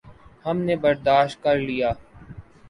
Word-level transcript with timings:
ہم 0.45 0.57
نے 0.59 0.75
برداشت 0.75 1.41
کر 1.43 1.55
لیا۔ 1.59 1.91